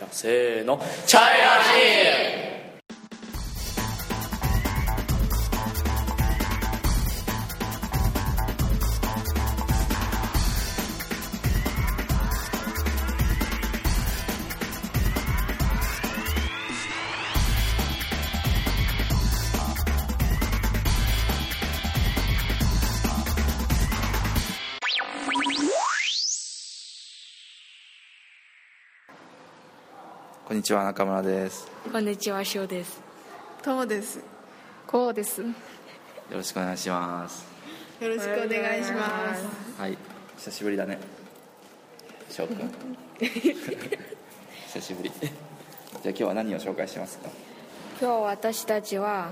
[0.00, 0.80] じゃあせーの。
[1.04, 2.59] チャイラジー。
[30.50, 33.00] こんにちは中村ですこんにちは、しおです。
[33.62, 34.18] ともです。
[34.84, 35.42] こうです。
[35.42, 35.46] よ
[36.32, 37.46] ろしくお願いします
[38.00, 39.44] よろしくお願いします。
[39.80, 39.96] はい
[40.38, 40.98] 久しぶりだね
[42.28, 42.56] 翔くん
[44.66, 47.28] 久しぶりじゃあ今日は何を紹介しますか？
[48.00, 49.30] 今日私たちは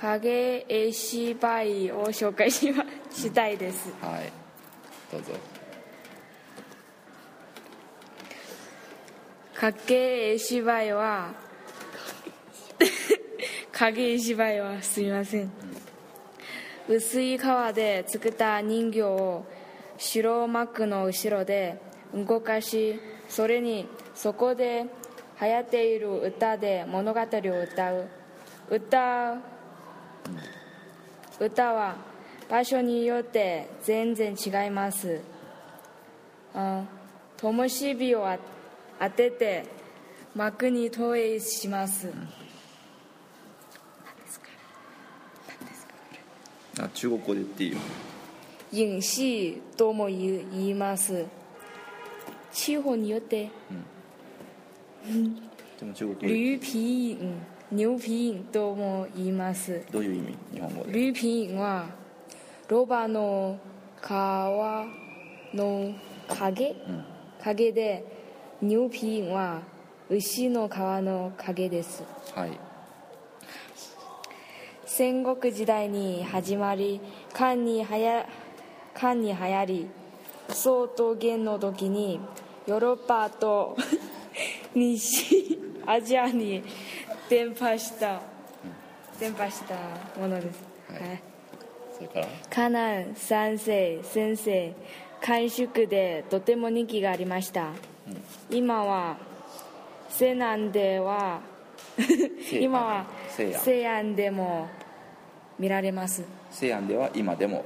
[0.00, 3.92] 影絵芝居を紹介しましたいです。
[4.00, 4.32] はい
[5.12, 5.32] どうぞ
[9.54, 11.32] 影芝居は
[13.72, 15.50] 影芝居はすみません。
[16.86, 19.46] 薄い革で作った人形を
[19.96, 21.80] 白幕の後ろで
[22.14, 24.84] 動かしそれにそこで
[25.40, 28.08] 流行っている歌で物語を歌う
[28.70, 29.38] 歌
[31.40, 31.96] 歌は
[32.50, 35.20] 場所によって全然違います
[36.54, 36.84] あ
[37.38, 38.38] 灯火をあ
[39.00, 39.66] 当てて
[40.34, 42.12] 幕に投影します。
[46.80, 47.78] あ中国語で言っていいよ。
[48.72, 51.24] 影視とも言います。
[52.52, 53.48] 地方によって。
[55.78, 56.28] でも中国語で。
[56.28, 59.82] 驴皮影牛皮影とも言います。
[59.92, 60.36] どういう意味？
[60.52, 60.92] 日本語で。
[60.92, 61.86] 驴皮影は
[62.68, 63.58] ロバの
[64.02, 64.10] 皮
[65.54, 65.94] の
[66.26, 66.74] 影？
[67.40, 68.23] 影で
[68.64, 69.60] 牛皮影は
[70.08, 72.02] 牛の皮の影です。
[72.34, 72.58] はい。
[74.86, 76.98] 戦国時代に始まり
[77.34, 78.26] 漢にはや
[78.94, 79.88] 漢に流行り
[80.48, 82.18] 宋と元の時に
[82.66, 83.76] ヨーロッパと
[84.74, 86.62] 西アジアに
[87.28, 88.22] 伝播した
[89.20, 89.74] 伝播した
[90.18, 91.08] ものです、はい。
[91.08, 91.22] はい。
[91.94, 92.26] それから？
[92.48, 94.74] カナン三世先生
[95.26, 97.72] 監修でとても人気がありました、
[98.50, 99.16] 今は
[100.08, 101.40] 西南では
[101.96, 104.68] 西今は西安でも
[105.58, 106.24] 見られます。
[106.50, 107.64] 西安では今でも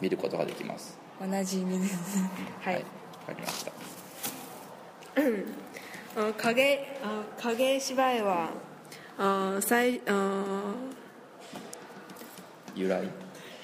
[0.00, 0.98] 見ることができます。
[1.20, 2.18] 同じ意味です
[2.60, 3.72] はい、わかりました。
[6.16, 8.50] あ影あ影芝居は
[9.18, 10.74] あ最あ
[12.74, 13.08] 由来？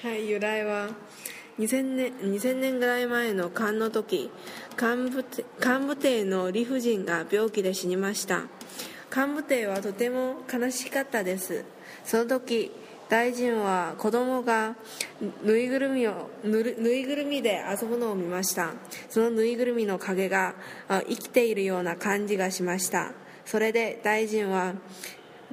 [0.01, 0.89] はい由来は
[1.59, 4.31] 2000年 ,2000 年ぐらい前の漢の時
[4.81, 5.23] 幹部
[5.59, 8.45] 幹部邸の理不尽が病気で死にました。
[9.15, 11.63] 幹部邸はとても悲しかったです。
[12.03, 12.71] その時
[13.07, 14.75] 大臣は子供が
[15.43, 18.73] ぬいぐるみをぬぬいぐるみで遊ぶのを見ました。
[19.07, 20.55] そのぬいぐるみの影が
[20.89, 23.11] 生きているような感じがしました。
[23.45, 24.73] それで大臣は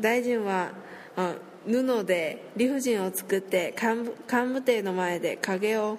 [0.00, 0.70] 大臣は
[1.16, 1.34] あ
[1.66, 5.98] 布で理不尽を作って幹部幹部邸の前で影を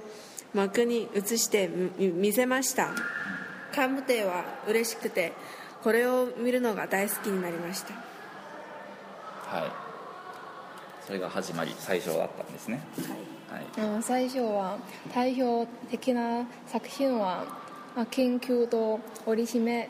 [0.51, 3.18] 幕に映してみ見せました。
[3.75, 5.33] 幹部邸は嬉しくて
[5.83, 7.93] これを見るのが大好きになりました。
[7.93, 9.71] はい。
[11.05, 12.81] それが始まり最初だったんですね。
[13.49, 13.93] はい。
[13.95, 14.77] うん最初は
[15.13, 17.45] 代表的な作品は
[17.95, 19.89] あ研究と織姫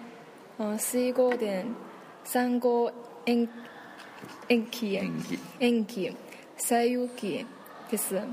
[0.59, 1.75] あ水郷伝
[2.23, 2.91] 三号
[3.25, 3.49] 延
[4.47, 6.15] 延期演技延期
[6.57, 7.45] 西遊記
[7.91, 8.15] です。
[8.15, 8.25] はい。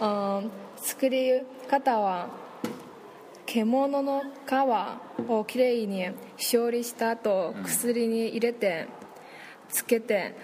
[0.00, 0.42] あ
[0.76, 2.28] 作り方は
[3.50, 6.10] 獣の皮をきれいに
[6.52, 8.86] 処理した後薬に入れて
[9.70, 10.36] つけて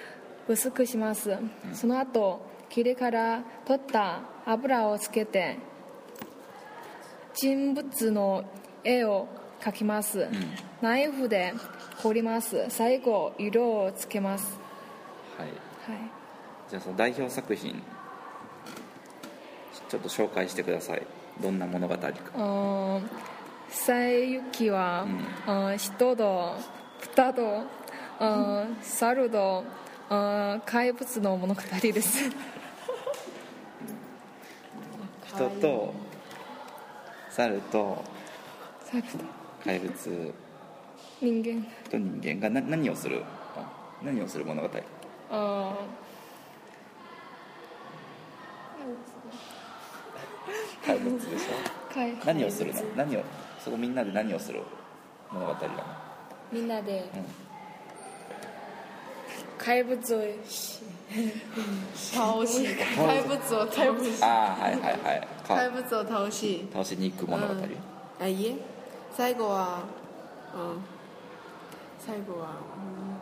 [0.48, 1.36] 薄くします、
[1.74, 5.58] その後切りから取った油をつけて
[7.34, 8.44] 人物の
[8.82, 9.28] 絵を
[9.60, 10.26] 描きます、
[10.80, 11.52] ナイフで
[11.98, 12.64] 彫ります。
[12.70, 14.58] 最後色をつけます。
[15.36, 15.48] はい。
[15.48, 16.10] はい。
[16.70, 17.82] じゃあその代表作品
[19.88, 21.06] ちょっと紹介してください
[21.40, 22.12] どんな物語か。
[22.34, 23.00] あ
[23.68, 25.06] 西遊記は、
[25.46, 26.54] あ人と
[27.00, 27.62] 豚と
[28.20, 29.64] あ猿と
[30.08, 32.30] あ怪物の物語です。
[35.26, 35.92] 人と
[37.30, 38.04] 猿と
[39.64, 40.32] 怪物。
[41.20, 41.66] 人間。
[41.90, 43.24] と人間がな何をする？
[43.56, 43.66] あ
[44.02, 44.68] 何をする物語？
[45.30, 45.74] あ
[50.84, 51.94] 怪物でしょ。
[51.94, 52.80] 怪何をするの？
[52.96, 53.22] 何を
[53.62, 54.60] そこみんなで何をする？
[55.32, 55.68] 物語だね
[56.52, 57.10] みんなで。
[57.14, 57.24] うん。
[59.56, 60.80] 怪物をし
[61.94, 62.66] 倒し。
[62.96, 64.22] 怪物を倒し。
[64.22, 65.20] ああはいはいはい。
[65.46, 65.54] か。
[65.54, 66.68] 怪物を倒し。
[66.72, 67.60] 倒しに行く物語、うん。
[68.20, 68.56] あいえ。
[69.16, 69.84] 最後は
[70.54, 70.84] うん。
[71.98, 72.56] 最後は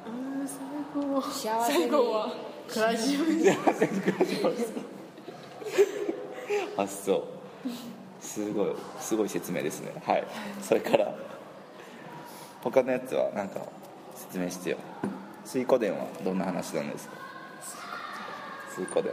[0.07, 0.41] うん。
[0.41, 0.59] うん最
[0.93, 1.23] 後は。
[1.23, 1.81] 幸せに。
[1.83, 2.33] 最後は。
[2.69, 3.21] 暮らしを
[6.77, 7.29] あそ
[7.65, 7.69] う
[8.21, 9.93] すごいすごい説明ですね。
[10.07, 10.25] はい。
[10.63, 11.15] それから
[12.63, 13.61] 他のやつは何か
[14.15, 14.79] 説明してよ。
[15.45, 17.15] 水湖伝はどんな話なんですか？
[18.75, 19.13] 水湖伝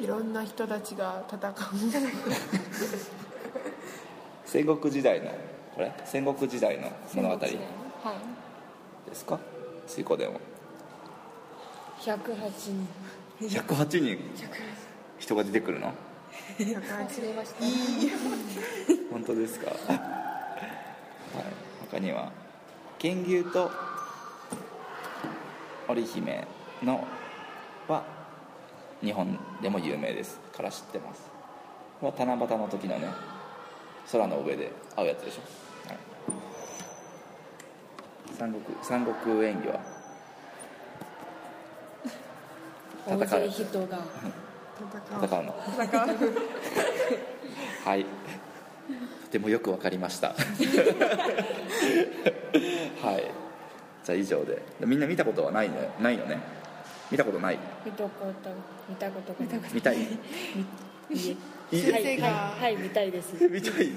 [0.00, 1.54] いろんな人たちが戦う
[4.44, 5.30] 戦国時代の
[5.74, 5.92] これ？
[6.04, 7.36] 戦国時代の物語。
[7.36, 7.50] はい。
[9.08, 9.38] ですか？
[9.86, 10.40] 水湖伝は。
[12.00, 12.16] 108
[12.66, 12.88] 人。
[13.40, 14.18] 108人
[15.20, 15.92] 人が出てくるの？
[16.58, 16.66] 忘
[17.22, 17.62] れました。
[19.12, 19.70] 本当ですか？
[19.70, 20.00] はい。
[21.90, 22.32] 他には
[23.02, 23.70] 源牛と
[25.88, 26.46] 織姫
[26.82, 27.04] の
[27.88, 28.04] は
[29.02, 30.40] 日本でも有名です。
[30.56, 31.22] から知ってます。
[32.00, 33.08] これは七夕の時のね
[34.10, 35.42] 空の上で会うやつでしょ、
[35.88, 35.98] はい、
[38.36, 39.80] 三国三国演技は。
[43.06, 43.50] 大戦う。
[43.50, 43.98] 勢人が
[44.88, 45.44] 戦う。
[45.44, 45.54] の。
[47.84, 48.04] はい。
[48.04, 50.28] とてもよくわかりました。
[50.34, 50.34] は
[53.18, 53.30] い。
[54.04, 54.62] じゃあ以上で。
[54.80, 56.38] みんな見たことはないのないのね。
[57.10, 57.58] 見たことない。
[57.84, 58.10] 見たこ
[58.42, 58.50] と
[58.88, 59.58] 見たことがな。
[59.60, 59.96] くて見たい。
[59.98, 60.08] いい
[61.72, 61.78] えい。
[61.78, 62.02] いはい。
[62.02, 62.74] 先生がはい。
[62.74, 63.34] はい見たいです。
[63.48, 63.90] 見たい。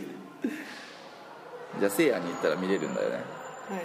[1.79, 3.15] じゃあせいやに行ったら見れるんだよね。
[3.15, 3.83] ははい。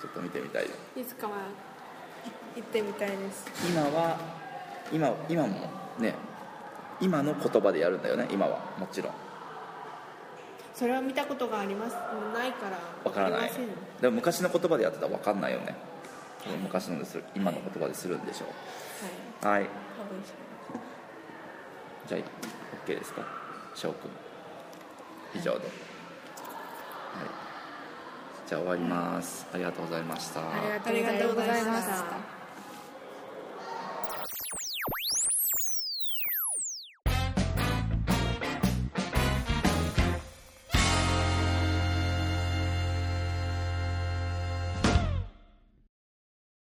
[0.00, 0.66] ちょっと見てみたい
[0.96, 1.00] い。
[1.00, 1.34] いつかは
[2.56, 3.46] 行ってみたいです。
[3.68, 4.37] 今は
[4.92, 6.14] 今今もね
[7.00, 9.12] 今の言葉でやるんだよね今はもちろん。
[10.74, 11.94] それは見たことがあります。
[12.32, 12.78] ないから。
[13.04, 13.50] わからない。
[14.00, 15.74] でも昔の言葉でやってたらわかんないよね。
[16.62, 18.46] 昔のでする今の言葉でするんでしょ
[19.46, 19.62] はい。
[19.62, 19.68] うはい
[22.06, 22.20] じゃあ
[22.86, 23.22] OK ですか？
[23.74, 24.10] 翔くん。
[25.34, 25.60] 以上で、はい、
[28.46, 29.46] じゃあ終わります。
[29.52, 30.40] ありがとうございました。
[30.40, 30.44] あ
[30.90, 32.37] りがとうございました